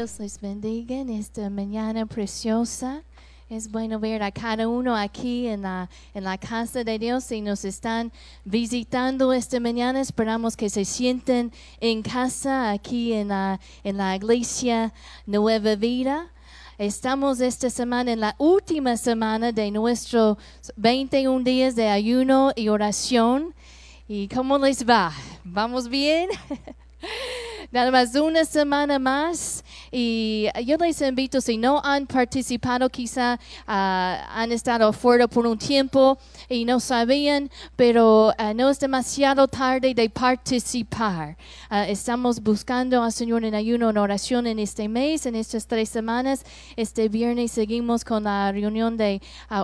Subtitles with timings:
[0.00, 3.02] Dios les bendiga en esta mañana preciosa.
[3.50, 7.42] Es bueno ver a cada uno aquí en la, en la casa de Dios y
[7.42, 8.10] nos están
[8.46, 10.00] visitando esta mañana.
[10.00, 14.94] Esperamos que se sienten en casa aquí en la, en la iglesia
[15.26, 16.32] Nueva Vida.
[16.78, 20.38] Estamos esta semana en la última semana de nuestros
[20.76, 23.54] 21 días de ayuno y oración.
[24.08, 25.12] ¿Y cómo les va?
[25.44, 26.30] ¿Vamos bien?
[27.70, 34.26] Nada más una semana más y yo les invito, si no han participado, quizá ah,
[34.34, 39.94] han estado fuera por un tiempo y no sabían, pero ah, no es demasiado tarde
[39.94, 41.36] de participar.
[41.68, 45.88] Ah, estamos buscando al Señor en ayuno, en oración en este mes, en estas tres
[45.88, 46.44] semanas.
[46.76, 49.20] Este viernes seguimos con la reunión de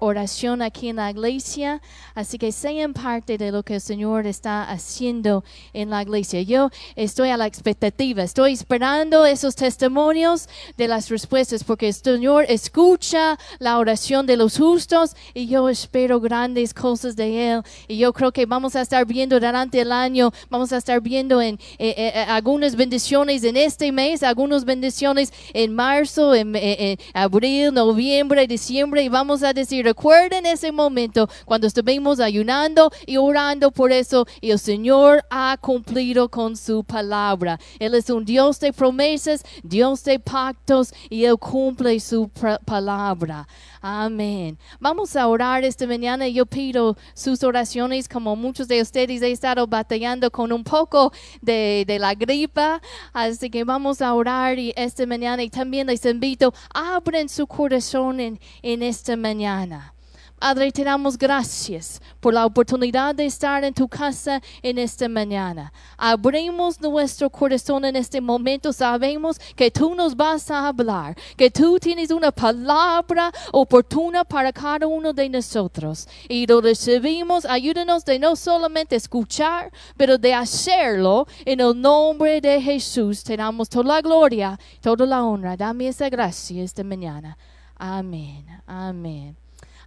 [0.00, 1.80] oración aquí en la iglesia,
[2.14, 6.42] así que sean parte de lo que el Señor está haciendo en la iglesia.
[6.42, 12.44] Yo estoy a la expectativa Estoy esperando esos testimonios de las respuestas porque el Señor
[12.48, 17.62] escucha la oración de los justos y yo espero grandes cosas de Él.
[17.86, 21.40] Y yo creo que vamos a estar viendo durante el año, vamos a estar viendo
[21.40, 26.98] en eh, eh, eh, algunas bendiciones en este mes, algunas bendiciones en marzo, en, en,
[27.14, 33.70] abril, noviembre, diciembre y vamos a decir, recuerden ese momento cuando estuvimos ayunando y orando
[33.70, 37.60] por eso y el Señor ha cumplido con su palabra.
[37.78, 42.30] Él es un Dios de promesas, Dios de pactos y Él cumple su
[42.64, 43.46] palabra.
[43.80, 44.58] Amén.
[44.78, 46.28] Vamos a orar esta mañana.
[46.28, 51.84] Yo pido sus oraciones, como muchos de ustedes he estado batallando con un poco de,
[52.00, 52.80] la gripa.
[53.12, 58.20] Así que vamos a orar y esta mañana y también les invito, abren su corazón
[58.20, 59.94] en, en esta mañana.
[60.40, 65.70] Padre, te damos gracias por la oportunidad de estar en tu casa en esta mañana.
[65.98, 68.72] Abrimos nuestro corazón en este momento.
[68.72, 74.86] Sabemos que tú nos vas a hablar, que tú tienes una palabra oportuna para cada
[74.86, 76.08] uno de nosotros.
[76.26, 77.44] Y lo recibimos.
[77.44, 83.22] Ayúdanos de no solamente escuchar, pero de hacerlo en el nombre de Jesús.
[83.22, 85.54] Te damos toda la gloria, toda la honra.
[85.54, 87.36] Dame esa gracia esta mañana.
[87.76, 88.46] Amén.
[88.66, 89.36] Amén.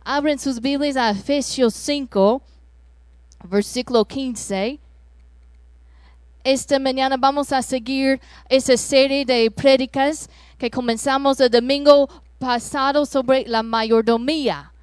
[0.05, 2.41] Abren sus Biblias a Efesios 5,
[3.45, 4.77] versículo 15.
[6.43, 8.19] Esta mañana vamos a seguir
[8.49, 14.73] esa serie de prédicas que comenzamos el domingo pasado sobre la mayordomía.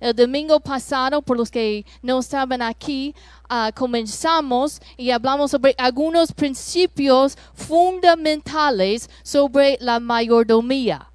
[0.00, 3.14] El domingo pasado, por los que no estaban aquí,
[3.48, 11.09] uh, comenzamos y hablamos sobre algunos principios fundamentales sobre la mayordomía.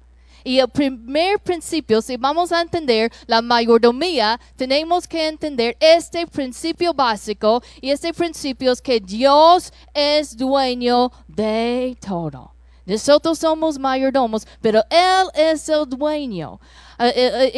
[0.46, 6.94] Y el primer principio, si vamos a entender la mayordomía, tenemos que entender este principio
[6.94, 12.52] básico y este principio es que Dios es dueño de todo.
[12.84, 16.60] Nosotros somos mayordomos, pero Él es el dueño.
[17.00, 17.52] Eh, eh, eh,